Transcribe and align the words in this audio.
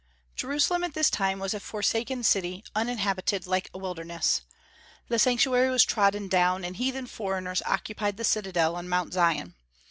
Jerusalem 0.35 0.83
at 0.83 0.95
this 0.95 1.11
time 1.11 1.37
was 1.37 1.53
a 1.53 1.59
forsaken 1.59 2.23
city, 2.23 2.63
uninhabited, 2.73 3.45
like 3.45 3.69
a 3.71 3.77
wilderness; 3.77 4.41
the 5.09 5.19
Sanctuary 5.19 5.69
was 5.69 5.83
trodden 5.85 6.27
down, 6.27 6.65
and 6.65 6.77
heathen 6.77 7.05
foreigners 7.05 7.61
occupied 7.67 8.17
the 8.17 8.23
citadel 8.23 8.75
on 8.75 8.89
Mount 8.89 9.13
Zion. 9.13 9.53